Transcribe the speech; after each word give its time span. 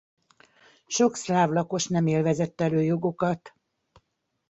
Sok 0.87 1.15
szláv 1.15 1.49
lakos 1.49 1.87
nem 1.87 2.07
élvezett 2.07 2.61
előjogokat. 2.61 3.53